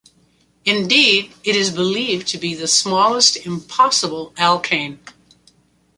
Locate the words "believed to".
1.69-2.39